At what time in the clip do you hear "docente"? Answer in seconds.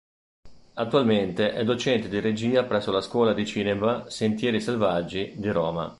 1.63-2.09